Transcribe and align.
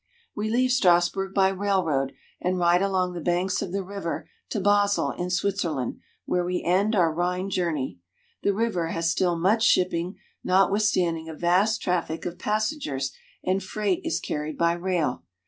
We 0.35 0.49
leave 0.49 0.71
Strass 0.71 1.09
burg 1.09 1.35
by 1.35 1.49
railroad, 1.49 2.13
and 2.41 2.57
ride 2.57 2.81
along 2.81 3.13
the 3.13 3.21
banks 3.21 3.61
of 3.61 3.71
the 3.71 3.83
river 3.83 4.27
to 4.49 4.59
Basel 4.59 5.11
in 5.11 5.29
Switzer 5.29 5.69
land, 5.69 5.99
where 6.25 6.43
we 6.43 6.63
end 6.63 6.95
our 6.95 7.13
Rhine 7.13 7.51
journey. 7.51 7.99
The 8.41 8.55
river 8.55 8.87
has 8.87 9.11
still 9.11 9.37
much 9.37 9.61
shipping, 9.61 10.15
not 10.43 10.71
withstanding 10.71 11.29
a 11.29 11.35
vast 11.35 11.83
traffic 11.83 12.25
of 12.25 12.39
passen 12.39 12.79
gers 12.79 13.11
and 13.43 13.61
freight 13.61 14.01
is 14.03 14.19
carried 14.19 14.57
by 14.57 14.73
rail. 14.73 15.23